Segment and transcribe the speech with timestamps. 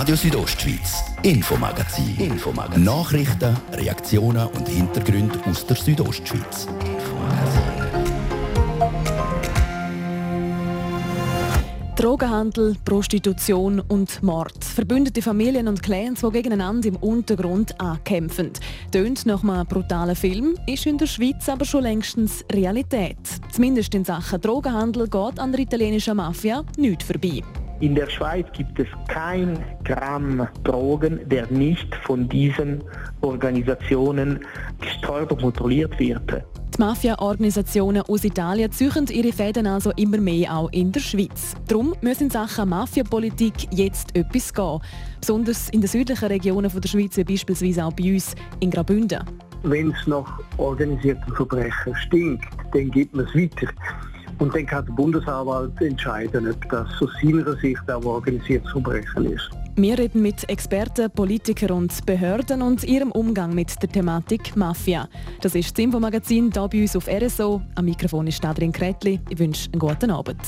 [0.00, 2.16] Radio Südostschweiz, Infomagazin.
[2.16, 2.84] Infomagazin.
[2.84, 6.66] Nachrichten, Reaktionen und Hintergründe aus der Südostschweiz.
[11.96, 14.64] Drogenhandel, Prostitution und Mord.
[14.64, 18.52] Verbündete Familien und Clans, die gegeneinander im Untergrund ankämpfen.
[18.90, 23.18] Tönt nach einem brutalen Film, ist in der Schweiz aber schon längstens Realität.
[23.52, 27.42] Zumindest in Sachen Drogenhandel geht an der italienischen Mafia nichts vorbei.
[27.80, 32.84] In der Schweiz gibt es kein Gramm Drogen, der nicht von diesen
[33.22, 34.40] Organisationen
[34.80, 36.44] gesteuert und kontrolliert wird.
[36.76, 41.54] Die Mafia-Organisationen aus Italien ziehen ihre Fäden also immer mehr auch in der Schweiz.
[41.68, 44.80] Darum müssen in Sachen Mafiapolitik jetzt etwas gehen.
[45.18, 49.24] Besonders in den südlichen Regionen der Schweiz, wie beispielsweise auch bei uns in Graubünden.
[49.62, 53.72] Wenn es nach organisierten Verbrechen stinkt, dann gibt man es weiter.
[54.40, 59.50] Und dann kann der Bundesanwalt entscheiden, ob das aus seiner Sicht auch organisiertes Verbrechen ist.
[59.76, 65.08] Wir reden mit Experten, Politikern und Behörden und ihrem Umgang mit der Thematik Mafia.
[65.40, 67.62] Das ist das Infomagazin hier bei uns auf RSO.
[67.76, 69.20] Am Mikrofon ist Adrian Kretli.
[69.28, 70.40] Ich wünsche einen guten Abend.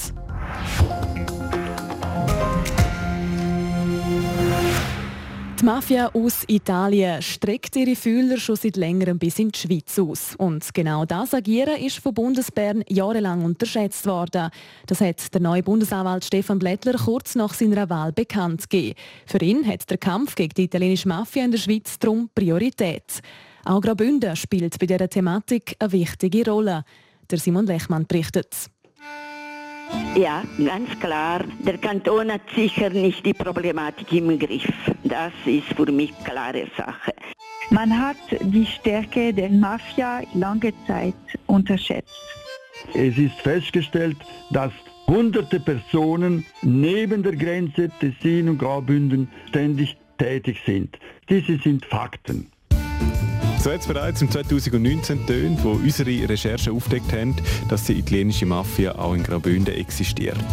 [5.62, 10.34] Die Mafia aus Italien streckt ihre Fühler schon seit längerem bis in die Schweiz aus.
[10.36, 14.50] Und genau das Agieren ist von Bundesbern jahrelang unterschätzt worden.
[14.88, 18.98] Das hat der neue Bundesanwalt Stefan Blättler kurz nach seiner Wahl bekannt gegeben.
[19.24, 23.20] Für ihn hat der Kampf gegen die italienische Mafia in der Schweiz darum Priorität.
[23.64, 26.84] Auch Graubünden spielt bei dieser Thematik eine wichtige Rolle.
[27.30, 28.68] Der Simon Lechmann berichtet.
[30.14, 31.42] Ja, ganz klar.
[31.60, 34.72] Der Kanton hat sicher nicht die Problematik im Griff.
[35.04, 37.12] Das ist für mich eine klare Sache.
[37.70, 41.14] Man hat die Stärke der Mafia lange Zeit
[41.46, 42.12] unterschätzt.
[42.94, 44.18] Es ist festgestellt,
[44.50, 44.72] dass
[45.06, 50.98] hunderte Personen neben der Grenze Tessin und Graubünden ständig tätig sind.
[51.28, 52.50] Diese sind Fakten.
[53.62, 57.36] So hat es bereits im 2019 tönt, wo unsere Recherchen aufdeckt haben,
[57.68, 60.44] dass die italienische Mafia auch in Graubünden existiert.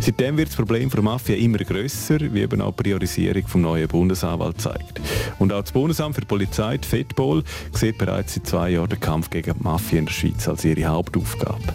[0.00, 3.86] Seitdem wird das Problem der Mafia immer grösser, wie eben auch die Priorisierung vom neuen
[3.86, 4.98] Bundesanwalt zeigt.
[5.38, 9.28] Und auch das Bundesamt für Polizei, die FEDPOL, sieht bereits seit zwei Jahren den Kampf
[9.28, 11.74] gegen die Mafia in der Schweiz als ihre Hauptaufgabe.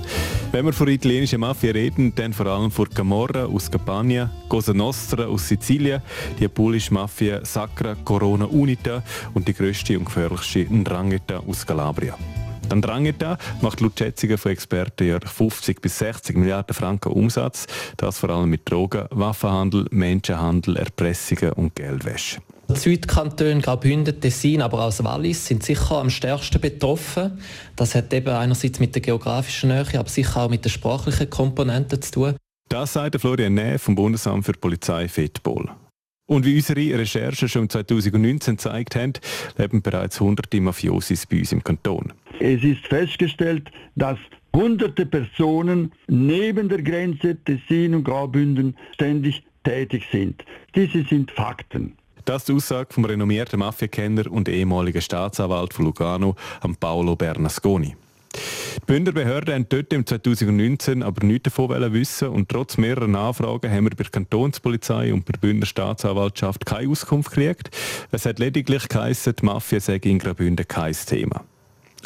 [0.51, 4.73] Wenn wir von der italienischen Mafia reden, dann vor allem von Camorra aus Campania, Cosa
[4.73, 6.01] Nostra aus Sizilien,
[6.39, 9.03] die apulische Mafia Sacra Corona Unita
[9.35, 12.17] und die grösste und gefährlichste Ndrangheta aus Calabria.
[12.71, 17.65] Die Ndrangheta macht laut Schätzungen von Experten jährlich 50 bis 60 Milliarden Franken Umsatz,
[17.97, 22.39] das vor allem mit Drogen, Waffenhandel, Menschenhandel, Erpressungen und Geldwäsche.
[22.69, 27.39] Die Südkantone Graubünden, Tessin, aber auch Wallis sind sicher am stärksten betroffen.
[27.75, 31.99] Das hat eben einerseits mit der geografischen Nähe, aber sicher auch mit der sprachlichen Komponente
[31.99, 32.35] zu tun.
[32.69, 35.71] Das sagt Florian Näh vom Bundesamt für Polizei FEDPOL.
[36.29, 39.13] Und wie unsere Recherchen schon 2019 gezeigt haben,
[39.57, 42.13] leben bereits hunderte Mafiosis bei uns im Kanton.
[42.39, 44.19] Es ist festgestellt, dass
[44.55, 50.45] hunderte Personen neben der Grenze Tessin und Graubünden ständig tätig sind.
[50.75, 51.93] Diese sind Fakten.
[52.25, 56.35] Das ist die Aussage vom renommierten Mafiakenner und ehemaligen Staatsanwalt von Lugano,
[56.79, 57.95] Paolo Bernasconi.
[58.33, 63.71] Die Bündner Behörden haben dort im 2019 aber nichts davon wissen und trotz mehrerer Nachfragen
[63.71, 67.69] haben wir bei der Kantonspolizei und bei der Bündner Staatsanwaltschaft keine Auskunft gekriegt.
[68.11, 71.43] Es hat lediglich geheißen, die Mafia sei in Graubünden kein Thema.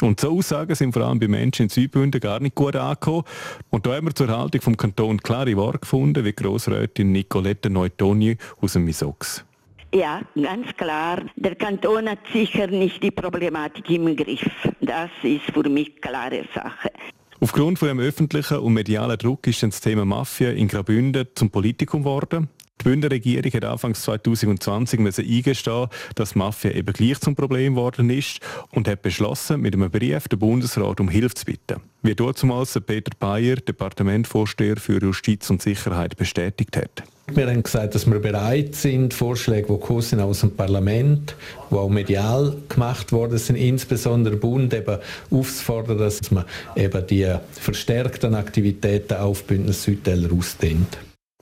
[0.00, 3.24] Und so Aussagen sind vor allem bei Menschen in Südbünden gar nicht gut angekommen.
[3.70, 8.36] Und da haben wir zur Haltung vom Kanton klare Worte gefunden, wie Grossrätin Nicolette Neutoni
[8.60, 9.44] aus dem Misox.
[9.94, 11.22] Ja, ganz klar.
[11.36, 14.68] Der Kanton hat sicher nicht die Problematik im Griff.
[14.80, 16.90] Das ist für mich klare Sache.
[17.38, 22.02] Aufgrund von dem öffentlichen und medialen Druck ist das Thema Mafia in Graubünden zum Politikum
[22.02, 22.48] geworden.
[22.80, 28.40] Die Bündner Regierung hat Anfang 2020 eingestehen, dass Mafia eben gleich zum Problem geworden ist
[28.72, 31.80] und hat beschlossen, mit einem Brief den Bundesrat um Hilfe zu bitten.
[32.02, 37.04] Wie damals Peter Bayer, Departementvorsteher für Justiz und Sicherheit, bestätigt hat.
[37.32, 41.34] Wir haben gesagt, dass wir bereit sind, Vorschläge, die gekommen sind aus dem Parlament,
[41.70, 44.98] die auch medial gemacht worden sind, insbesondere Bund eben
[45.30, 46.44] aufzufordern, dass man
[46.76, 50.98] eben die verstärkten Aktivitäten auf Bündnis Südteller ausdehnt.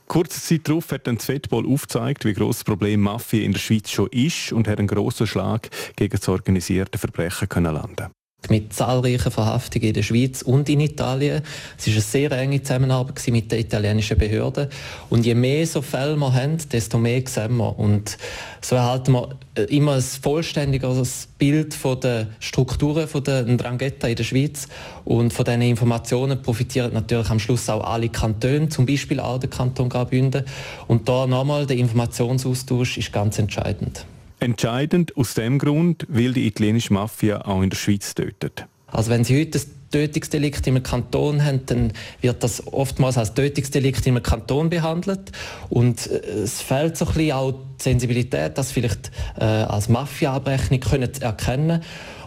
[0.07, 3.59] Kurze Zeit darauf hat dann das Fettball aufgezeigt, wie gross das Problem Mafia in der
[3.59, 8.07] Schweiz schon ist und hat einen grossen Schlag gegen das organisierte Verbrechen können landen
[8.49, 11.41] mit zahlreichen Verhaftungen in der Schweiz und in Italien.
[11.77, 14.67] Es war eine sehr enge Zusammenarbeit mit den italienischen Behörden.
[15.09, 17.77] Und je mehr so Fälle wir haben, desto mehr sehen wir.
[17.77, 18.17] Und
[18.61, 24.23] so erhalten wir äh, immer ein vollständigeres Bild von der Strukturen der Drangheta in der
[24.23, 24.67] Schweiz.
[25.05, 29.49] Und von diesen Informationen profitieren natürlich am Schluss auch alle Kantone, zum Beispiel auch der
[29.49, 30.45] Kanton Graubünden.
[30.87, 34.05] Und da nochmal, der Informationsaustausch ist ganz entscheidend.
[34.43, 38.65] Entscheidend aus dem Grund, weil die italienische Mafia auch in der Schweiz tötet.
[38.87, 44.05] Also wenn Sie heute ein Tötungsdelikt im Kanton haben, dann wird das oftmals als Tötungsdelikt
[44.05, 45.31] im Kanton behandelt.
[45.69, 50.81] Und äh, es fehlt so ein bisschen auch die Sensibilität, das vielleicht äh, als Mafia-Abrechnung
[51.21, 51.81] erkennen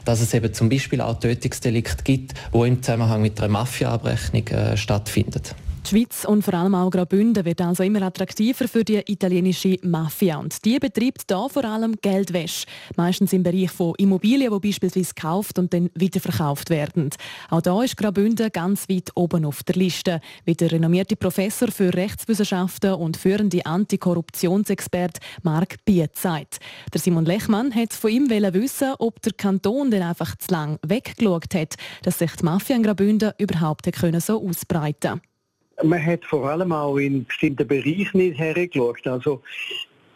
[0.07, 4.77] dass es eben zum Beispiel auch Tötungsdelikte gibt, wo im Zusammenhang mit einer Mafia-Abrechnung äh,
[4.77, 5.57] stattfindet.
[5.87, 10.38] Die Schweiz und vor allem auch Graubünden wird also immer attraktiver für die italienische Mafia.
[10.38, 12.67] Und die betreibt da vor allem Geldwäsche.
[12.97, 17.11] Meistens im Bereich von Immobilien, die beispielsweise gekauft und dann weiterverkauft werden.
[17.50, 21.94] Auch da ist Graubünden ganz weit oben auf der Liste, wie der renommierte Professor für
[21.94, 26.59] Rechtswissenschaften und führende Antikorruptionsexpert Marc Biet sagt.
[26.93, 31.55] Der Simon Lechmann hat von ihm wissen, ob der Kanton denn einfach zu lang weggeschaut
[31.55, 35.36] hat, dass sich die Mafia in Graubünden überhaupt so ausbreiten konnte.
[35.82, 39.06] Man hat vor allem auch in bestimmten Bereichen nicht hergeschaut.
[39.06, 39.43] Also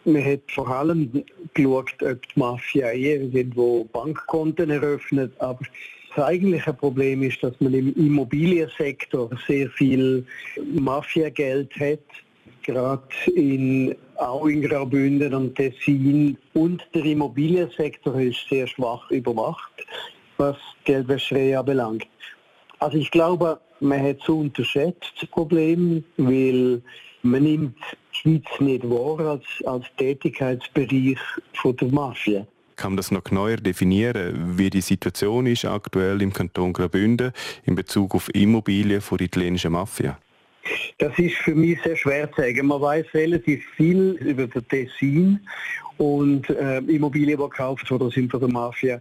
[0.04, 1.24] man hat vor allem
[1.54, 5.60] geschaut, ob die Mafia irgendwo Bankkonten eröffnet, aber
[6.14, 10.24] das eigentliche Problem ist, dass man im Immobiliensektor sehr viel
[10.74, 12.00] Mafiageld hat,
[12.62, 13.02] gerade
[13.34, 16.36] in, auch in Graubünden und Tessin.
[16.54, 19.70] Und der Immobiliensektor ist sehr schwach überwacht,
[20.36, 22.08] was Geldwäscherei anbelangt.
[22.80, 26.82] Also ich glaube, man hat so unterschätzt das Problem, weil
[27.22, 27.76] man nimmt
[28.12, 31.18] die Schweiz nicht wahr als, als Tätigkeitsbereich
[31.54, 32.46] von der Mafia.
[32.76, 37.32] Kann man das noch neuer definieren, wie die Situation ist aktuell im Kanton Graubünden
[37.64, 40.18] in Bezug auf Immobilien von der italienischen Mafia?
[40.98, 42.66] Das ist für mich sehr schwer zu sagen.
[42.66, 45.40] Man weiß relativ viel über den Tessin
[45.98, 49.00] und äh, Immobilien, die gekauft wurden, sind von der Mafia.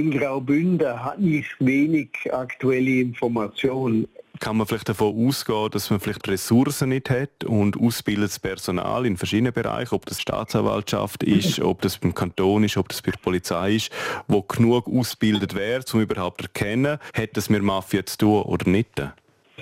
[0.00, 4.08] In Graubünden habe ich wenig aktuelle Informationen
[4.38, 9.18] kann man vielleicht davon ausgehen, dass man vielleicht Ressourcen nicht hat und ausgebildetes Personal in
[9.18, 13.18] verschiedenen Bereichen, ob das Staatsanwaltschaft ist, ob das beim Kanton ist, ob das bei der
[13.18, 13.92] Polizei ist,
[14.28, 18.88] wo genug ausgebildet wäre, um überhaupt erkennen, hat das mit Mafia zu tun oder nicht?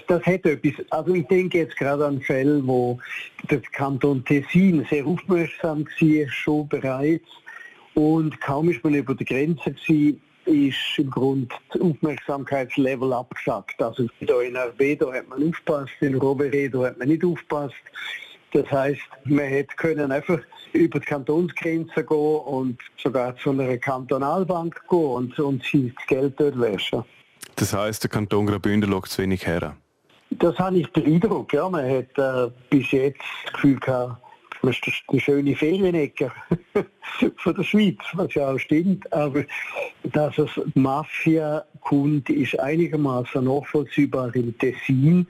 [0.06, 0.75] Das hat etwas.
[0.90, 3.00] Also ich denke jetzt gerade an Fälle, wo
[3.50, 7.26] der Kanton Tessin sehr aufmerksam war, schon bereits.
[7.94, 13.80] Und kaum ist man über die Grenze gewesen, ist im Grunde das Aufmerksamkeitslevel abgesackt.
[13.80, 17.74] Also da in Arbedo hat man aufgepasst, in Roveredo hat man nicht aufgepasst.
[18.52, 20.40] Das heißt, man hätte können einfach
[20.72, 26.34] über die Kantonsgrenze gehen und sogar zu einer Kantonalbank gehen und, und sich das Geld
[26.38, 27.04] dort wäschen.
[27.56, 29.76] Das heißt, der Kanton Graubünden schaut zu wenig her?
[30.30, 31.68] Das habe ich den Eindruck, ja.
[31.68, 34.22] Man hat äh, bis jetzt das Gefühl gehabt,
[34.62, 36.32] das ist die schöne Ferienecke
[37.37, 39.10] von der Schweiz, was ja auch stimmt.
[39.12, 39.44] Aber
[40.05, 45.26] dass es Mafia kommt, ist einigermaßen nachvollziehbar im Tessin.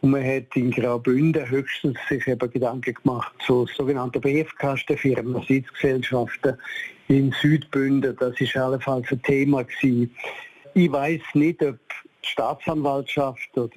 [0.00, 6.56] Und man hat in Graubünden höchstens sich eben Gedanken gemacht zu sogenannten Briefkastenfirmen, Sitzgesellschaften
[7.08, 8.16] in Südbünden.
[8.18, 10.14] Das ist allenfalls ein Thema gewesen.
[10.74, 11.78] Ich weiß nicht, ob
[12.22, 13.70] die Staatsanwaltschaft oder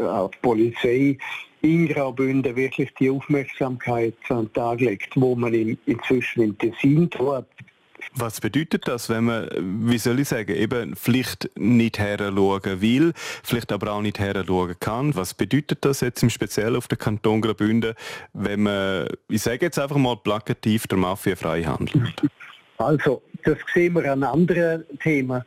[0.00, 1.18] auch die Polizei
[1.66, 7.44] in Graubünden wirklich die Aufmerksamkeit an den Tag legt, wo man inzwischen in Tessin tut.
[8.14, 13.72] Was bedeutet das, wenn man, wie soll ich sagen, eben vielleicht nicht heranschauen will, vielleicht
[13.72, 15.14] aber auch nicht heranschauen kann?
[15.14, 17.94] Was bedeutet das jetzt im Speziellen auf den Kanton Graubünden,
[18.32, 22.22] wenn man, ich sage jetzt einfach mal plakativ, der Mafia frei handelt?
[22.78, 25.42] Also, das sehen wir an anderen Themen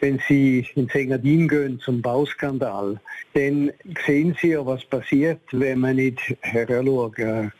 [0.00, 3.00] wenn Sie ins Engadin gehen zum Bauskandal,
[3.34, 3.72] dann
[4.06, 7.52] sehen Sie ja, was passiert, wenn man nicht heranschauen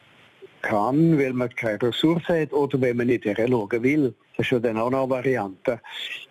[0.62, 4.14] kann, weil man keine Ressourcen hat oder wenn man nicht heranschauen will.
[4.36, 5.80] Das ist ja dann auch noch eine Variante.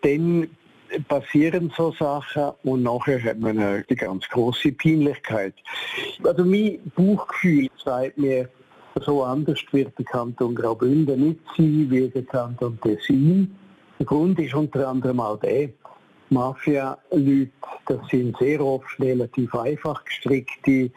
[0.02, 0.48] Dann
[1.08, 5.56] passieren so Sachen und nachher hat man eine ganz große Peinlichkeit.
[6.24, 8.50] Also mein Buchgefühl sagt mir,
[9.02, 13.56] so anders wird der Kanton Graubünden nicht sein wie der Kanton Tessin.
[14.00, 15.70] Der Grund ist unter anderem auch der,
[16.34, 17.52] Mafia-Leute,
[17.86, 20.90] das sind sehr oft relativ einfach gestrickte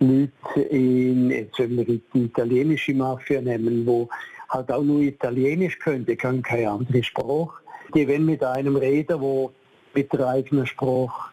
[0.00, 4.08] Leute, in, jetzt wenn wir die italienische Mafia nehmen, wo
[4.50, 7.62] halt auch nur Italienisch können, die können keine andere Sprache.
[7.94, 9.52] Die wollen mit einem reden, wo
[9.94, 11.30] mit der eigenen Sprache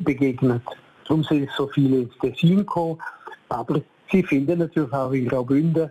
[0.00, 0.62] begegnet.
[1.04, 2.98] Darum sind so viele ins Tessin gekommen.
[3.48, 5.90] Aber sie finden natürlich auch in Graubünden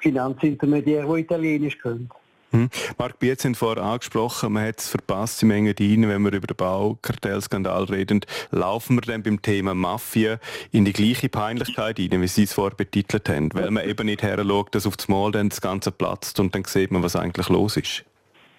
[0.00, 2.08] Finanzintermediäre, die Italienisch können.
[2.52, 2.68] Hm.
[2.98, 6.56] Marc Bietz hat vorher angesprochen, man hat es verpasst im Engadin, wenn wir über den
[6.56, 8.20] Baukartellskandal reden.
[8.50, 10.38] Laufen wir dann beim Thema Mafia
[10.70, 13.48] in die gleiche Peinlichkeit ein, wie Sie es vorher betitelt haben?
[13.54, 14.36] Weil man eben nicht her
[14.70, 17.76] dass auf das Mal dann das Ganze platzt und dann sieht man, was eigentlich los
[17.76, 18.04] ist.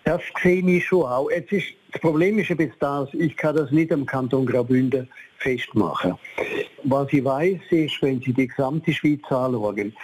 [0.05, 1.29] Das sehe ich schon auch.
[1.29, 5.07] Jetzt ist, das Problem ist bisschen das, ich kann das nicht am Kanton Graubünden
[5.37, 6.15] festmachen.
[6.83, 9.95] Was ich weiß, ist, wenn Sie die gesamte Schweiz anschauen,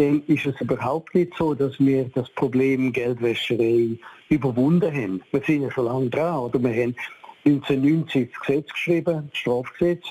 [0.00, 3.98] dann ist es überhaupt nicht so, dass wir das Problem Geldwäscherei
[4.30, 5.22] überwunden haben.
[5.30, 6.38] Wir sind ja schon lange dran.
[6.38, 6.62] Oder?
[6.62, 6.96] Wir haben
[7.44, 10.04] 1990 das Gesetz geschrieben, das Strafgesetz.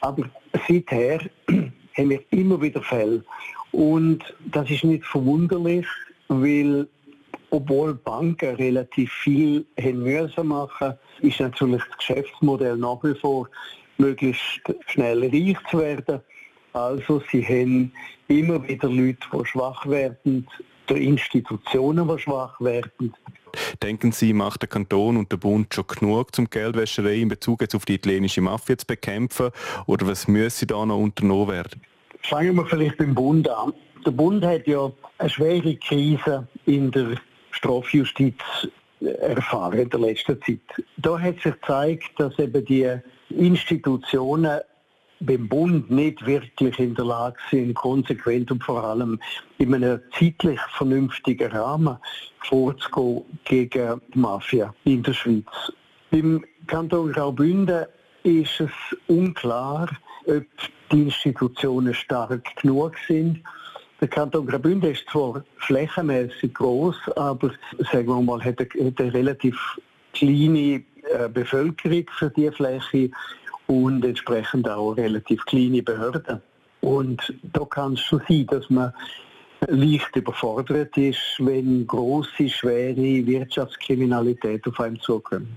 [0.00, 0.30] Aber
[0.68, 1.18] seither
[1.48, 3.24] haben wir immer wieder Fälle.
[3.72, 4.22] Und
[4.52, 5.86] das ist nicht verwunderlich,
[6.28, 6.86] weil
[7.50, 13.48] obwohl Banken relativ viel haben müssen machen, ist natürlich das Geschäftsmodell nach wie vor
[13.98, 16.20] möglichst schnell reich zu werden.
[16.74, 17.92] Also sie haben
[18.38, 20.46] immer wieder Leute, die schwach werden,
[20.88, 23.14] die Institutionen, die schwach werden.
[23.82, 27.84] Denken Sie, macht der Kanton und der Bund schon genug, zum Geldwäscherei in Bezug auf
[27.84, 29.50] die italienische Mafia zu bekämpfen?
[29.86, 31.82] Oder was müsse da noch unternommen werden?
[32.22, 33.72] Fangen wir vielleicht beim Bund an.
[34.06, 37.16] Der Bund hat ja eine schwere Krise in der
[37.50, 38.34] Strafjustiz
[39.00, 40.60] erfahren in der letzten Zeit.
[40.96, 42.88] Da hat sich gezeigt, dass eben die
[43.30, 44.60] Institutionen
[45.24, 49.18] beim Bund nicht wirklich in der Lage sind, konsequent und vor allem
[49.58, 51.96] in einem zeitlich vernünftigen Rahmen
[52.40, 55.72] vorzugehen gegen die Mafia in der Schweiz.
[56.10, 57.86] Im Kanton Graubünden
[58.22, 58.70] ist es
[59.08, 59.88] unklar,
[60.26, 60.44] ob
[60.90, 63.42] die Institutionen stark genug sind.
[64.00, 67.52] Der Kanton Graubünden ist zwar flächenmäßig groß, aber
[67.92, 69.56] sagen wir mal, hat eine, hat eine relativ
[70.12, 73.10] kleine äh, Bevölkerung für die Fläche
[73.72, 76.42] und entsprechend auch relativ kleine Behörden.
[76.80, 78.92] Und da kann es schon sein, dass man
[79.68, 85.48] leicht überfordert ist, wenn große, schwere Wirtschaftskriminalität auf einem zukommt.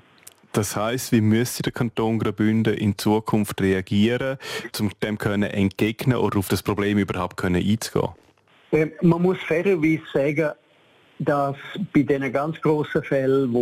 [0.54, 4.38] Das heißt, wie müsste der Kanton Graubünden in Zukunft reagieren,
[4.80, 8.14] um dem können entgegnen oder auf das Problem überhaupt können einzugehen?
[8.72, 10.52] Äh, man muss fairerweise sagen,
[11.20, 11.58] dass
[11.94, 13.54] bei diesen ganz großen Fällen,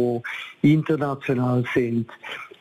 [0.62, 2.10] die international sind,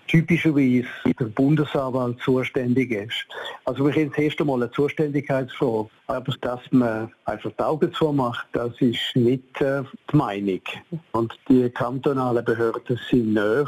[0.09, 0.87] typischerweise
[1.19, 3.27] der Bundesanwalt zuständig ist.
[3.65, 5.89] Also wir haben das erste Mal eine Zuständigkeitsfrage.
[6.07, 9.83] Aber dass man einfach die Augen zumacht, das ist nicht äh,
[10.13, 10.61] die Meinung.
[11.13, 13.67] Und die kantonalen Behörden sind näher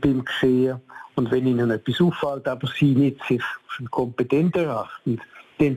[0.00, 0.80] beim Geschehen.
[1.16, 3.42] Und wenn ihnen etwas auffällt, aber sie nicht sich
[3.90, 5.20] kompetent erachten,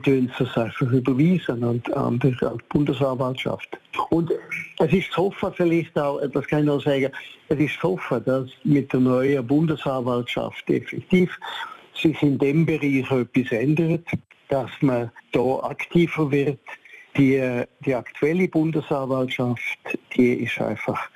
[0.04, 3.78] sie es einfach überweisen an, die, an die Bundesanwaltschaft.
[4.10, 4.32] Und
[4.78, 7.10] es ist zu hoffen, vielleicht auch, das kann ich auch sagen,
[7.48, 11.38] es ist hoffen, dass mit der neuen Bundesanwaltschaft effektiv
[11.94, 14.06] sich in dem Bereich etwas ändert,
[14.48, 16.60] dass man da aktiver wird.
[17.16, 21.08] Die, die aktuelle Bundesanwaltschaft, die ist einfach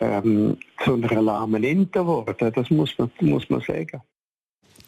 [0.00, 4.00] ähm, zu einer lahmen Ente geworden, das muss man, muss man sagen.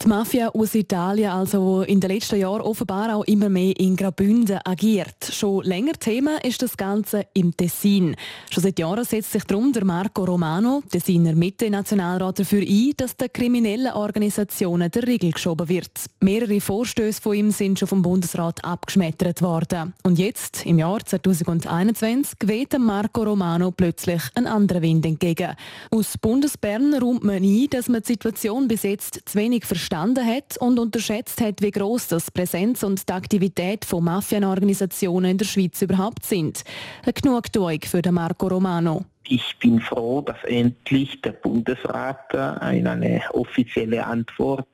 [0.02, 4.58] Die Mafia aus Italien, also in den letzten Jahren offenbar auch immer mehr in Graubünden
[4.62, 5.24] agiert.
[5.32, 8.14] Schon länger Thema ist das Ganze im Tessin.
[8.50, 13.32] Schon seit Jahren setzt sich darum der Marco Romano, Tessiner Mitte-Nationalrat, dafür ein, dass den
[13.32, 15.90] kriminellen Organisationen der Riegel geschoben wird.
[16.20, 19.94] Mehrere Vorstöße von ihm sind schon vom Bundesrat abgeschmettert worden.
[20.02, 25.56] Und jetzt, im Jahr 2021, weht Marco Romano plötzlich einen anderen Wind entgegen.
[25.90, 30.26] Aus Bundesbern räumt man ein, dass man die Situation bis jetzt zu wenig versteht verstanden
[30.26, 35.44] hat und unterschätzt hat, wie groß das Präsenz und die Aktivität von Mafienorganisationen in der
[35.44, 36.64] Schweiz überhaupt sind.
[37.04, 39.04] Eine Genugtuung für Marco Romano.
[39.28, 44.66] Ich bin froh, dass endlich der Bundesrat in eine offizielle Antwort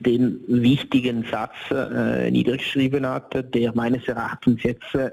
[0.00, 5.10] den wichtigen Satz äh, niedergeschrieben hat, der meines Erachtens jetzt äh,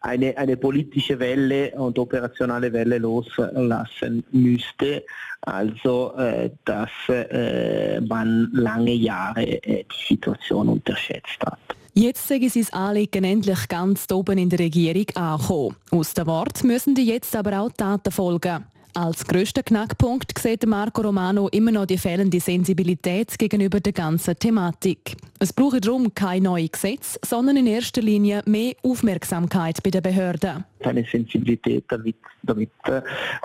[0.00, 5.04] eine, eine politische Welle und operationale Welle loslassen müsste.
[5.42, 11.58] Also, äh, dass äh, man lange Jahre äh, die Situation unterschätzt hat.
[11.94, 15.76] Jetzt sie das Anliegen endlich ganz oben in der Regierung ankommen.
[15.90, 18.64] Aus den Worten müssen die jetzt aber auch Taten folgen.
[18.94, 25.16] Als grösster Knackpunkt sieht Marco Romano immer noch die fehlende Sensibilität gegenüber der ganzen Thematik.
[25.38, 30.64] Es braucht darum kein neues Gesetz, sondern in erster Linie mehr Aufmerksamkeit bei den Behörden.
[30.80, 33.02] Eine Sensibilität damit, damit äh,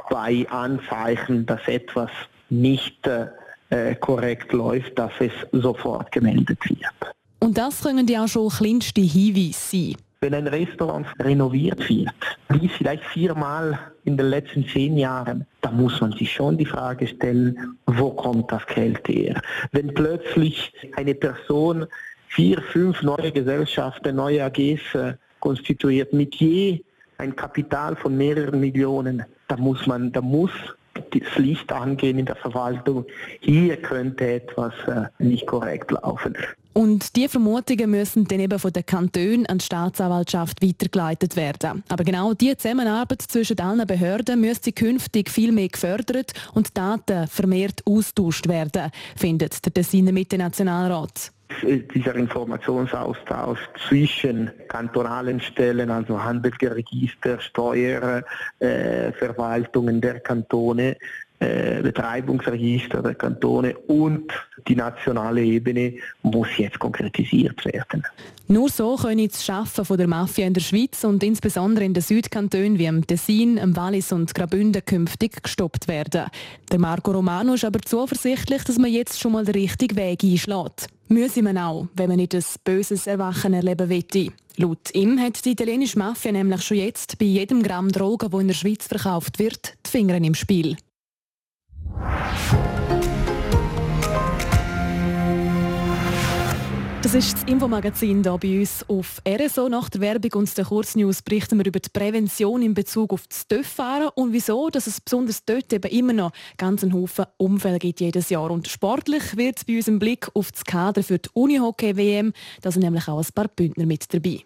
[0.10, 2.10] bei Anzeichen, dass etwas
[2.50, 7.14] nicht äh, korrekt läuft, dass es sofort gemeldet wird.
[7.40, 9.96] Und das können ja auch schon kleinste Hinweise sein.
[10.26, 12.10] Wenn ein Restaurant renoviert wird,
[12.50, 17.06] wie vielleicht viermal in den letzten zehn Jahren, da muss man sich schon die Frage
[17.06, 19.40] stellen, wo kommt das Geld her?
[19.72, 21.86] Wenn plötzlich eine Person
[22.30, 26.82] vier, fünf neue Gesellschaften, neue AGs äh, konstituiert mit je
[27.20, 30.54] ein Kapital von mehreren Millionen, da muss man, da muss
[30.96, 33.06] das Licht angehen in der Verwaltung.
[33.42, 36.36] Hier könnte etwas äh, nicht korrekt laufen.
[36.78, 41.86] Und die Vermutungen müssen dann eben von den Kantonen an die Staatsanwaltschaft weitergeleitet werden.
[41.88, 47.82] Aber genau diese Zusammenarbeit zwischen allen Behörden müsste künftig viel mehr gefördert und Daten vermehrt
[47.86, 51.32] austauscht werden, findet der Tessiner Mitte-Nationalrat
[51.64, 60.98] dieser Informationsaustausch zwischen kantonalen Stellen, also Handelsregister, Steuerverwaltungen äh, der Kantone,
[61.46, 64.32] äh, Betreibungsregister der Kantone und
[64.68, 68.04] die nationale Ebene muss jetzt konkretisiert werden.
[68.48, 72.78] Nur so können das Schaffen der Mafia in der Schweiz und insbesondere in den Südkantonen
[72.78, 76.26] wie im Tessin, im Wallis und Graubünden künftig gestoppt werden.
[76.72, 80.88] Der Marco Romano ist aber zuversichtlich, dass man jetzt schon mal den richtigen Weg einschlägt.
[81.08, 84.32] Müsse man auch, wenn man nicht ein böses Erwachen erleben will.
[84.58, 88.48] Laut ihm hat die italienische Mafia nämlich schon jetzt bei jedem Gramm Drogen, wo in
[88.48, 90.78] der Schweiz verkauft wird, die Finger im Spiel.
[97.06, 99.70] Das ist das Infomagazin hier bei uns auf RSO.
[99.70, 103.48] Nach der Werbung und der Kurznews berichten wir über die Prävention in Bezug auf das
[103.48, 108.02] TÜV-Fahren und wieso, dass es besonders dort eben immer noch ganz einen Haufen Unfälle gibt
[108.02, 108.50] jedes Jahr.
[108.50, 112.34] Und sportlich wird es bei uns im Blick auf das Kader für die Unihockey-WM.
[112.64, 114.42] Da sind nämlich auch ein paar Bündner mit dabei.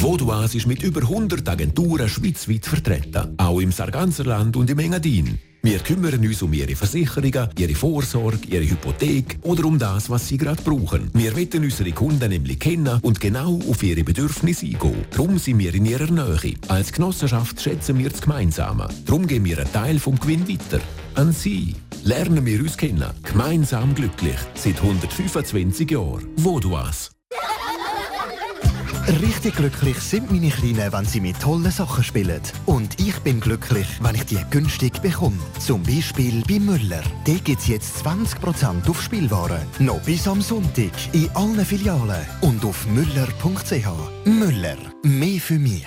[0.00, 5.38] Voduas ist mit über 100 Agenturen schweizweit vertreten, auch im Sarganserland und im Engadin.
[5.62, 10.36] Wir kümmern uns um Ihre Versicherungen, Ihre Vorsorge, Ihre Hypothek oder um das, was Sie
[10.36, 11.10] gerade brauchen.
[11.14, 15.04] Wir wollen unsere Kunden nämlich kennen und genau auf ihre Bedürfnisse eingehen.
[15.10, 16.54] Darum sind wir in ihrer Nähe.
[16.68, 18.88] Als Genossenschaft schätzen wir das Gemeinsame.
[19.04, 20.80] Darum geben wir einen Teil vom Gewinn weiter.
[21.16, 21.74] An Sie.
[22.04, 23.10] Lernen wir uns kennen.
[23.24, 24.38] Gemeinsam glücklich.
[24.54, 26.24] Seit 125 Jahren.
[26.36, 27.17] Voduas.
[29.08, 32.42] Richtig glücklich sind meine Kleinen, wenn sie mit tollen Sachen spielen.
[32.66, 35.38] Und ich bin glücklich, wenn ich die günstig bekomme.
[35.58, 37.02] Zum Beispiel bei Müller.
[37.24, 39.62] Da gibt es jetzt 20% auf Spielwaren.
[39.78, 43.88] Noch bis am Sonntag in allen Filialen und auf müller.ch.
[44.26, 44.76] Müller.
[45.02, 45.86] Mehr für mich.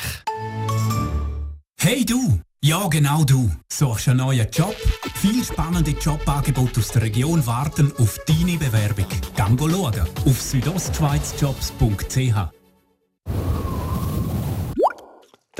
[1.80, 2.40] Hey du!
[2.63, 3.51] Ja, genau du.
[3.72, 4.75] Suchst einen neuen Job?
[5.16, 9.06] Viel spannende Jobangebote aus der Region warten auf deine Bewerbung.
[9.36, 9.94] Gang schauen
[10.25, 12.61] auf südostschweizjobs.ch.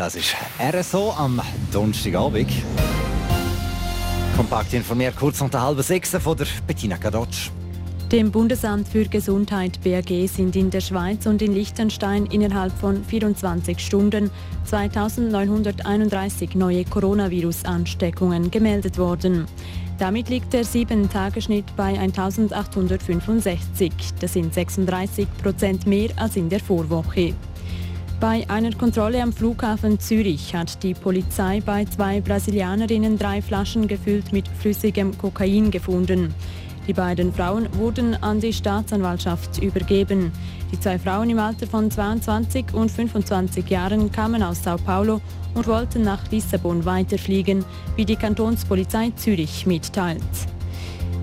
[0.02, 1.40] Das ist RSO am
[1.72, 2.50] Donnerstagabend.
[4.36, 7.52] Kompakt informiert kurz unter halb sechs von der Bettina Kadotsch.
[8.12, 13.78] Dem Bundesamt für Gesundheit BAG sind in der Schweiz und in Liechtenstein innerhalb von 24
[13.78, 14.32] Stunden
[14.66, 19.46] 2931 neue Coronavirus-Ansteckungen gemeldet worden.
[20.00, 23.94] Damit liegt der 7-Tageschnitt bei 1865.
[24.20, 27.36] Das sind 36 Prozent mehr als in der Vorwoche.
[28.22, 34.32] Bei einer Kontrolle am Flughafen Zürich hat die Polizei bei zwei Brasilianerinnen drei Flaschen gefüllt
[34.32, 36.32] mit flüssigem Kokain gefunden.
[36.88, 40.32] Die beiden Frauen wurden an die Staatsanwaltschaft übergeben.
[40.72, 45.20] Die zwei Frauen im Alter von 22 und 25 Jahren kamen aus Sao Paulo
[45.56, 50.22] und wollten nach Lissabon weiterfliegen, wie die Kantonspolizei Zürich mitteilt.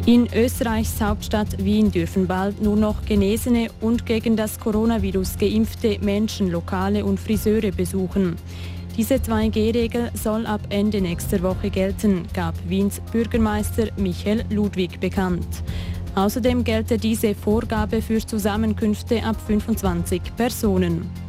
[0.07, 6.51] In Österreichs Hauptstadt Wien dürfen bald nur noch genesene und gegen das Coronavirus geimpfte Menschen
[6.51, 8.37] Lokale und Friseure besuchen.
[8.97, 15.47] Diese 2G-Regel soll ab Ende nächster Woche gelten, gab Wiens Bürgermeister Michael Ludwig bekannt.
[16.15, 21.28] Außerdem gelte diese Vorgabe für Zusammenkünfte ab 25 Personen.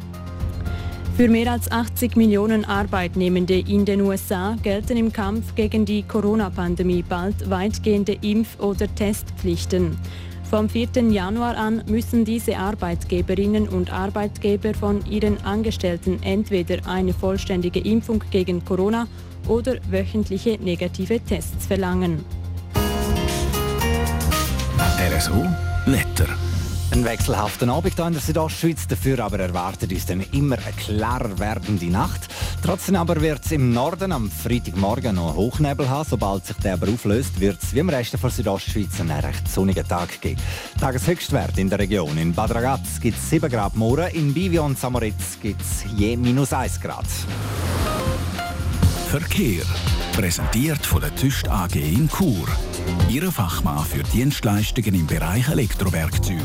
[1.16, 7.04] Für mehr als 80 Millionen Arbeitnehmende in den USA gelten im Kampf gegen die Corona-Pandemie
[7.06, 9.98] bald weitgehende Impf- oder Testpflichten.
[10.50, 10.88] Vom 4.
[11.10, 18.64] Januar an müssen diese Arbeitgeberinnen und Arbeitgeber von ihren Angestellten entweder eine vollständige Impfung gegen
[18.64, 19.06] Corona
[19.46, 22.24] oder wöchentliche negative Tests verlangen.
[24.98, 25.46] RSO
[25.86, 26.49] Letter.
[26.92, 31.38] Ein wechselhafter Abend hier in der Südostschweiz, dafür aber erwartet uns dann immer eine klarer
[31.38, 32.22] werdende Nacht.
[32.64, 36.08] Trotzdem aber wird es im Norden am Freitagmorgen noch Hochnebel haben.
[36.10, 39.86] Sobald sich der aber auflöst, wird es wie im Rest der Südostschweiz einen recht sonnigen
[39.86, 40.40] Tag geben.
[40.80, 42.18] Tageshöchstwert in der Region.
[42.18, 46.16] In Bad Ragaz gibt es 7 Grad morgen, in Bivio und Samoritz gibt es je
[46.16, 47.06] minus 1 Grad.
[49.08, 49.64] Verkehr.
[50.12, 52.46] Präsentiert von der TÜST AG in Chur.
[53.08, 56.36] Ihre Fachmann für Dienstleistungen im Bereich Elektrowerkzeug.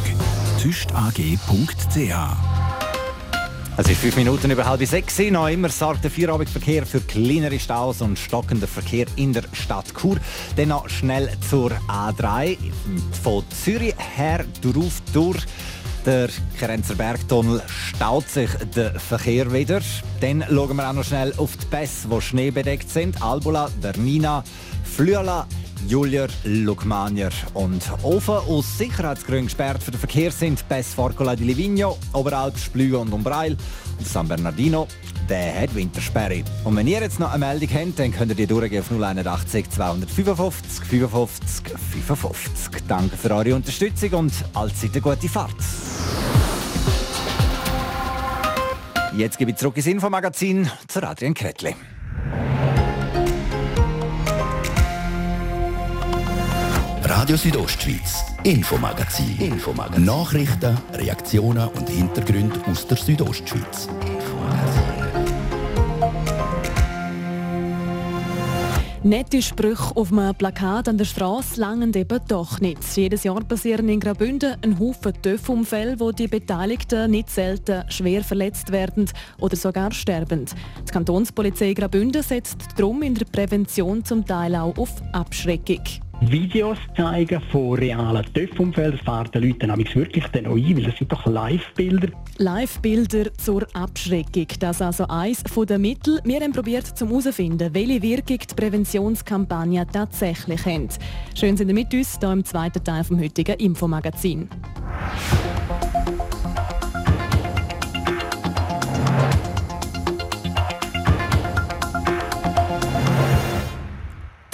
[0.62, 2.15] tüstag.ch
[3.78, 5.19] es ist fünf Minuten über halb sechs.
[5.19, 10.15] Noch immer sorgt der Feierabendverkehr für kleinere Staus und stockender Verkehr in der Stadt Chur.
[10.56, 12.58] Dann noch schnell zur A3
[13.21, 14.93] von Zürich her durch.
[15.12, 15.45] durch
[16.06, 19.82] Der Kerenzer Bergtunnel staut sich der Verkehr wieder.
[20.22, 23.20] Dann schauen wir auch noch schnell auf die Pässe, die schneebedeckt sind.
[23.24, 24.44] Albula, Bernina,
[24.84, 25.48] Flüela,
[25.88, 28.36] Julier, Lukmanier und Ofen.
[28.36, 33.58] Aus Sicherheitsgründen gesperrt für den Verkehr sind Pässe Forcola di Livigno, Oberalp, Splüge und Umbreil.
[33.98, 34.88] Und San Bernardino,
[35.30, 36.44] der hat Wintersperre.
[36.64, 39.70] Und wenn ihr jetzt noch eine Meldung habt, dann könnt ihr die durchgehen auf 081
[39.70, 42.84] 255 55 55.
[42.88, 45.56] Danke für eure Unterstützung und allzeit eine gute Fahrt.
[49.16, 51.74] Jetzt gebe ich zurück ins Infomagazin zu Adrian Kretli.
[57.08, 59.38] Radio Südostschweiz, Infomagazin.
[59.39, 60.06] Infomagazin.
[60.06, 63.88] Nachrichten, Reaktionen und Hintergründe aus der Südostschweiz.
[69.04, 72.80] Nette Sprüche auf einem Plakat an der Straße langen eben doch nicht.
[72.96, 78.72] Jedes Jahr passieren in Graubünden ein Haufen Töpfunfälle, wo die Beteiligten nicht selten schwer verletzt
[78.72, 79.08] werden
[79.39, 80.46] oder sogar sterben.
[80.88, 85.84] Die Kantonspolizei Graubünden setzt darum in der Prävention zum Teil auch auf Abschreckung.
[86.32, 88.94] Videos zeigen von realen TÜV-Unfällen.
[88.94, 92.10] Das fahren den Leuten wirklich dann auch ein, weil das sind doch Live-Bilder.
[92.38, 94.48] Live-Bilder zur Abschreckung.
[94.60, 96.20] Das ist also eines der Mittel.
[96.24, 101.00] Wir haben probiert, um herauszufinden, welche Wirkung die Präventionskampagne tatsächlich hat.
[101.36, 104.50] Schön sind ihr mit uns hier im zweiten Teil vom heutigen Infomagazin.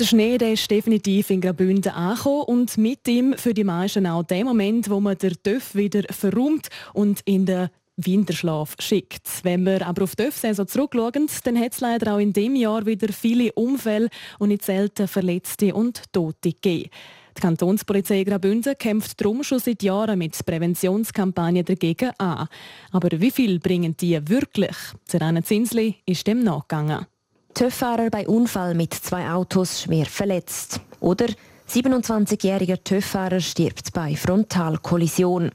[0.02, 4.24] Der Schnee der ist definitiv in Graubünden angekommen und mit ihm für die meisten auch
[4.24, 9.28] der Moment, wo man den TÜV wieder verräumt und in den Winterschlaf schickt.
[9.44, 12.84] Wenn wir aber auf die TÜV-Saison zurückschauen, dann hat es leider auch in diesem Jahr
[12.88, 14.10] wieder viele Unfälle
[14.40, 16.90] und nicht selten Verletzte und Tote gegeben.
[17.38, 22.48] Die Kantonspolizei Graubünden kämpft darum schon seit Jahren mit Präventionskampagnen dagegen an.
[22.92, 24.78] Aber wie viel bringen die wirklich?
[25.06, 27.06] Serena Zinsli ist dem nachgegangen.
[27.54, 30.80] TÜV-Fahrer bei Unfall mit zwei Autos schwer verletzt.
[31.00, 31.28] Oder
[31.70, 35.52] 27-jähriger TÜV-Fahrer stirbt bei Frontalkollision.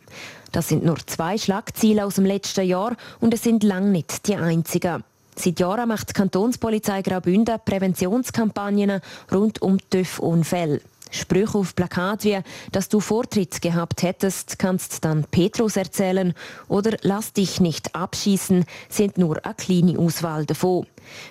[0.52, 4.36] Das sind nur zwei Schlagziele aus dem letzten Jahr und es sind lang nicht die
[4.36, 5.04] einzigen.
[5.34, 10.80] Seit Jahren macht die Kantonspolizei Graubünden Präventionskampagnen rund um TÜV-Unfälle.
[11.16, 12.38] Sprüche auf Plakat wie,
[12.72, 16.34] dass du Vortritt gehabt hättest, kannst dann Petrus erzählen
[16.68, 20.86] oder lass dich nicht abschießen, sind nur eine kleine Auswahl davon.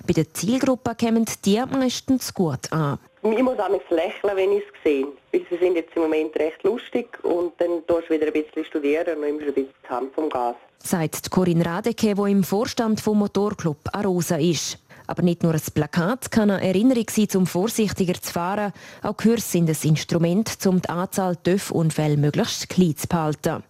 [0.07, 2.99] Bei der Zielgruppe kommen die meistens gut an.
[3.23, 5.07] Ich muss auch lächeln, wenn ich es sehe.
[5.31, 8.65] Weil sie sind jetzt im Moment recht lustig und dann tust du wieder ein bisschen
[8.65, 10.55] studieren und nimmst ein bisschen die Hand vom Gas.
[10.77, 14.77] Sagt Corinne Radeke, die im Vorstand vom Motorclub Arosa ist.
[15.07, 18.73] Aber nicht nur ein Plakat kann eine Erinnerung sein, um vorsichtiger zu fahren.
[19.01, 23.63] Auch Kurs sind ein Instrument, um die Anzahl TÜV-Unfälle möglichst klein zu behalten.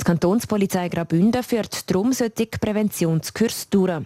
[0.00, 4.02] Die Kantonspolizei Graubünden führt darum solche Präventionskurs durch.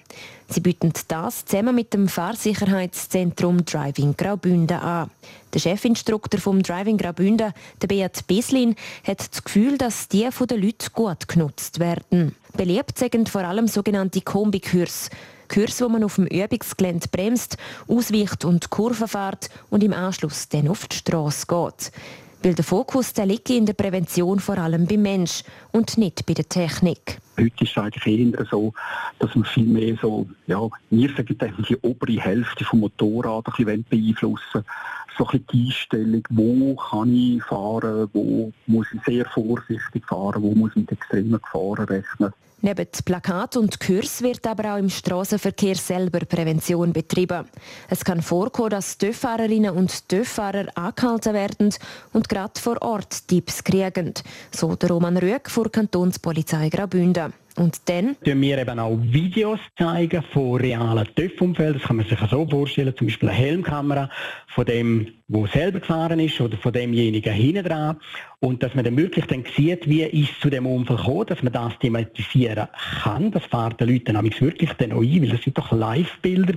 [0.48, 5.10] Sie bieten das zusammen mit dem Fahrsicherheitszentrum Driving Graubünden an.
[5.52, 10.62] Der Chefinstruktor vom Driving Graubünden, der Beat Bislin, hat das Gefühl, dass die von den
[10.62, 12.34] Leuten gut genutzt werden.
[12.54, 15.10] Beliebt sind vor allem sogenannte Kombikurs.
[15.48, 17.56] Kurs, wo man auf dem Übungsgelände bremst,
[17.88, 21.92] ausweicht und Kurven fährt und im Anschluss dann auf die Straße geht.
[22.42, 26.34] Weil der Fokus der liegt in der Prävention vor allem beim Mensch und nicht bei
[26.34, 27.18] der Technik.
[27.36, 28.72] Heute ist es eigentlich eher so,
[29.18, 31.36] dass man viel mehr so, ja, wir sagen
[31.68, 34.64] die obere Hälfte vom Motorrad ein bisschen beeinflussen
[35.18, 40.54] so ein die Einstellung, wo kann ich fahren, wo muss ich sehr vorsichtig fahren, wo
[40.54, 42.32] muss ich mit extremen Gefahren rechnen.
[42.60, 47.48] Neben Plakat und Kurs wird aber auch im Straßenverkehr selber Prävention betrieben.
[47.88, 51.74] Es kann vorkommen, dass TÜV-Fahrerinnen und TÜV-Fahrer angehalten werden
[52.12, 54.12] und gerade vor Ort Tipps kriegen.
[54.50, 57.32] So der Roman Rüegg vor Kantonspolizei Graubünden.
[57.58, 58.16] Und dann?
[58.24, 61.74] Zeigen wir eben auch Videos zeigen von realen TÜV-Unfällen.
[61.74, 64.10] Das kann man sich so vorstellen, zum Beispiel eine Helmkamera
[64.46, 67.96] von dem, der selber gefahren ist oder von demjenigen hinten dran.
[68.38, 71.52] Und dass man dann wirklich dann sieht, wie es zu dem Unfall gekommen, dass man
[71.52, 72.68] das thematisieren
[73.02, 73.32] kann.
[73.32, 76.54] Das fahren die Leute dann wirklich dann auch ein, weil das sind doch Live-Bilder.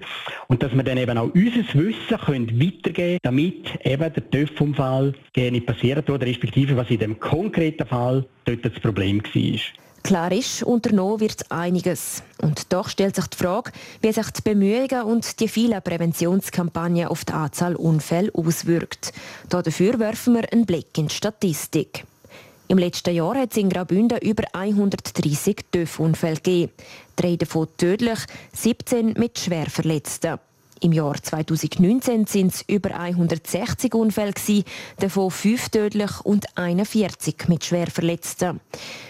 [0.49, 5.65] Und dass wir dann eben auch unser Wissen können weitergeben damit eben der TÜV-Unfall nicht
[5.65, 9.59] passiert oder respektive was in dem konkreten Fall dort das Problem war.
[10.03, 12.23] Klar ist, unternommen wird einiges.
[12.41, 17.23] Und doch stellt sich die Frage, wie sich die Bemühungen und die vielen Präventionskampagnen auf
[17.23, 19.13] die Anzahl Unfälle auswirkt.
[19.49, 22.05] Dafür werfen wir einen Blick in die Statistik.
[22.67, 26.71] Im letzten Jahr hat es in Graubünden über 130 TÜV-Unfälle gegeben.
[27.17, 28.19] Drei davon tödlich,
[28.53, 30.39] 17 mit Schwerverletzten.
[30.83, 34.33] Im Jahr 2019 sind es über 160 Unfälle,
[34.97, 38.59] davon fünf tödlich und 41 mit Schwerverletzten.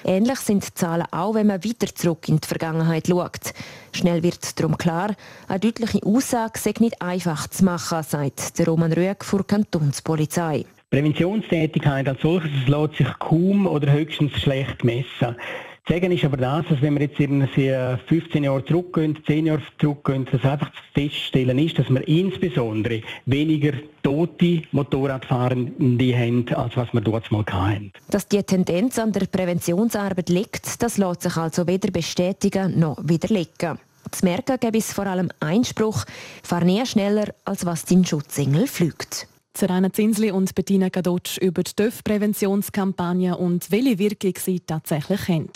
[0.03, 3.53] Ähnlich sind die Zahlen auch, wenn man weiter zurück in die Vergangenheit schaut.
[3.93, 5.15] Schnell wird darum klar,
[5.47, 10.65] eine deutliche Aussage sei nicht einfach zu machen, sagt der Roman Rüegg vor Kantonspolizei.
[10.89, 15.37] Präventionstätigkeit als solches lässt sich kaum oder höchstens schlecht messen.
[15.87, 17.73] Sagen ist aber das, dass wenn wir jetzt irgendwie
[18.07, 23.73] 15 Jahre zurückgehen, 10 Jahre zurückgehen, dass einfach zu feststellen ist, dass wir insbesondere weniger
[24.03, 27.91] tote Motorradfahrende haben, als was wir dort mal hatten.
[28.11, 33.79] Dass die Tendenz an der Präventionsarbeit liegt, das lässt sich also weder bestätigen noch widerlegen.
[34.11, 36.05] Zu merken gibt es vor allem Einspruch,
[36.43, 39.27] fahr nie schneller, als was dein Schutzengel fliegt.
[39.55, 45.49] Serena Zinsli und Bettina Gadotsch über die TÜV-Präventionskampagne und welche Wirkung sie tatsächlich haben.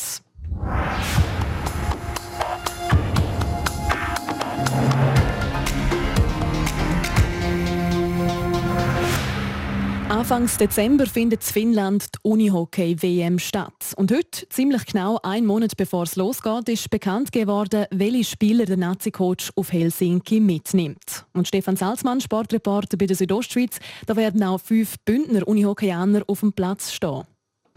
[10.26, 13.94] Anfangs Dezember findet in Finnland die Unihockey-WM statt.
[13.96, 18.78] Und heute, ziemlich genau einen Monat bevor es losgeht, ist bekannt geworden, welche Spieler der
[18.78, 21.28] Nazi-Coach auf Helsinki mitnimmt.
[21.34, 26.54] Und Stefan Salzmann, Sportreporter bei der Südostschweiz, da werden auch fünf Bündner Unihockeyaner auf dem
[26.54, 27.22] Platz stehen.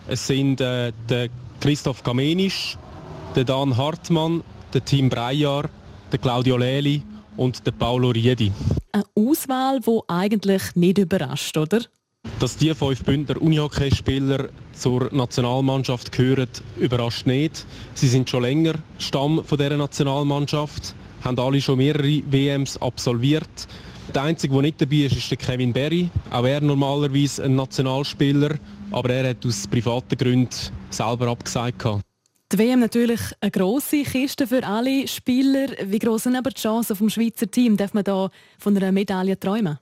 [0.06, 1.28] Es sind äh, der
[1.60, 2.78] Christoph Kamenisch,
[3.36, 5.68] der Dan Hartmann, der Tim Breyer,
[6.10, 7.02] der Claudio Leli
[7.36, 8.50] und der Paolo Riedi.
[8.92, 11.80] Eine Auswahl, die eigentlich nicht überrascht, oder?
[12.38, 17.66] Dass die fünf Bündner Unihockeyspieler zur Nationalmannschaft gehören, überrascht nicht.
[17.94, 23.48] Sie sind schon länger Stamm dieser Nationalmannschaft, haben alle schon mehrere WMs absolviert.
[24.14, 26.10] Der Einzige, der nicht dabei ist, ist der Kevin Berry.
[26.30, 28.54] Auch er normalerweise ein Nationalspieler,
[28.92, 30.56] aber er hat aus privaten Gründen
[30.90, 32.04] selber abgesagt.
[32.52, 35.70] Die WM natürlich eine grosse Kiste für alle Spieler.
[35.84, 37.76] Wie groß sind aber die Chancen vom Schweizer Team?
[37.76, 39.78] Darf man da von einer Medaille träumen?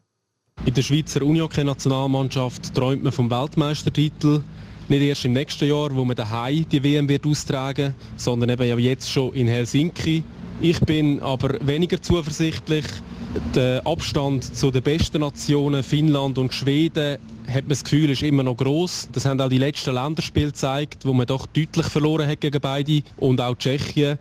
[0.67, 4.43] In der Schweizer Unihockey-Nationalmannschaft träumt man vom Weltmeistertitel.
[4.89, 9.09] Nicht erst im nächsten Jahr, wo man daheim die WM wird austragen, sondern eben jetzt
[9.09, 10.25] schon in Helsinki.
[10.61, 12.85] Ich bin aber weniger zuversichtlich.
[13.55, 18.43] Der Abstand zu den besten Nationen, Finnland und Schweden, hat man das Gefühl, ist immer
[18.43, 19.11] noch groß.
[19.13, 23.03] Das haben auch die letzten Länderspiele gezeigt, wo man doch deutlich verloren hat gegen beide.
[23.19, 24.19] Und auch Tschechien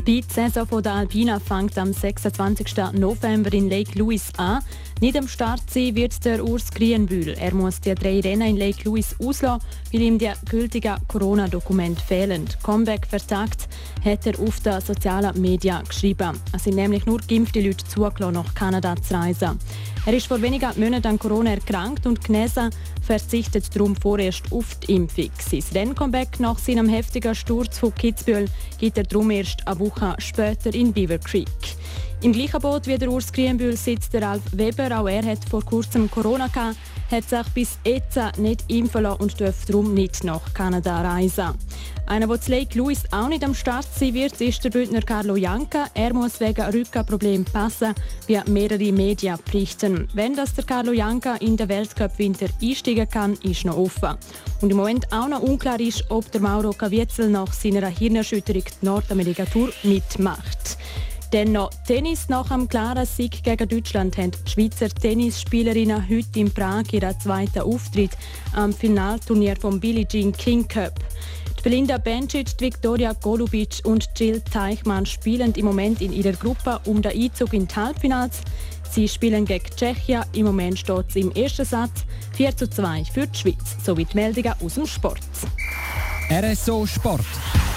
[0.00, 2.74] Die Speed-Saison der Alpina fängt am 26.
[2.94, 4.60] November in Lake Louise an.
[5.00, 7.34] Nicht am Start sein wird der Urs Grienbühl.
[7.38, 12.48] Er muss die drei Rennen in Lake Louise auslassen, weil ihm die gültigen Corona-Dokument fehlen.
[12.62, 13.68] Comeback versagt,
[14.02, 16.40] hat er auf den sozialen Medien geschrieben.
[16.54, 19.58] Es sind nämlich nur geimpfte Leute zugelassen, nach Kanada zu reisen.
[20.06, 22.70] Er ist vor wenigen Monaten an Corona erkrankt und genesen,
[23.02, 25.30] verzichtet darum vorerst auf die Impfung.
[25.38, 28.46] Sein Renncomeback nach seinem heftigen Sturz von Kitzbühel
[28.78, 31.46] gibt er darum erst eine Woche später in Beaver Creek.
[32.22, 34.98] Im gleichen Boot wie der Urs Grienbühl sitzt der Ralf Weber.
[34.98, 36.76] Auch er hat vor kurzem Corona gehabt,
[37.10, 41.54] hat sich bis jetzt nicht impfen lassen und darf darum nicht nach Kanada reisen.
[42.06, 45.36] Einer, der zu Lake Louis auch nicht am Start sein wird, ist der Bündner Carlo
[45.36, 45.86] Janka.
[45.94, 47.94] Er muss wegen Rückenproblemen passen,
[48.26, 50.08] wie mehrere Medien berichten.
[50.12, 54.16] Wenn das der Carlo Janka in den Weltcup-Winter einsteigen kann, ist noch offen.
[54.60, 58.86] Und im Moment auch noch unklar ist, ob der Mauro Caviezel nach seiner Hirnerschütterung die
[58.86, 60.78] Nordamerika-Tour mitmacht.
[61.30, 62.28] Dann noch Tennis.
[62.28, 67.60] Nach einem klaren Sieg gegen Deutschland haben die Schweizer Tennisspielerinnen heute in Prag ihren zweiten
[67.60, 68.10] Auftritt
[68.52, 70.98] am Finalturnier vom Billie Jean King Cup.
[71.56, 77.00] Die Belinda Bencic, Viktoria Golubic und Jill Teichmann spielen im Moment in ihrer Gruppe um
[77.00, 78.40] den Einzug in die Halbfinals.
[78.90, 80.24] Sie spielen gegen Tschechien.
[80.32, 83.76] Im Moment steht es im ersten Satz 4 zu 2 für die Schweiz.
[83.84, 85.20] Sowie die Meldungen aus dem Sport.
[86.28, 87.26] RSO Sport.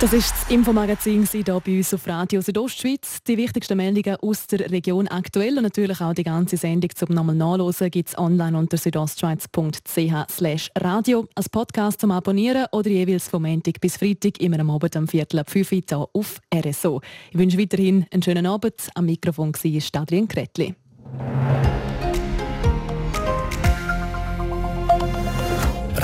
[0.00, 3.22] Das ist das Infomagazin hier bei uns auf Radio Südostschweiz.
[3.24, 7.34] Die wichtigsten Meldungen aus der Region aktuell und natürlich auch die ganze Sendung zum nochmal
[7.34, 13.78] nachlesen gibt es online unter südostschweiz.ch radio als Podcast zum Abonnieren oder jeweils vom Montag
[13.82, 17.02] bis Freitag immer am Abend am Viertel ab 5 Uhr auf RSO.
[17.32, 18.88] Ich wünsche weiterhin einen schönen Abend.
[18.94, 20.74] Am Mikrofon war Stadlien Kretli.